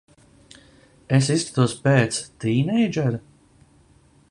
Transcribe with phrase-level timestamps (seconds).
[1.17, 2.19] Es izskatos pēc...
[2.45, 3.23] tīneidžera?